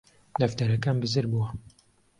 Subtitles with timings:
[0.39, 1.49] دەفتەرەکەم بزر بووە